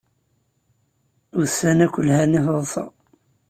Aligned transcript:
Ussan 1.41 1.79
akk 1.85 1.95
lhan 2.07 2.31
i 2.37 2.39
taḍsa 2.45 2.83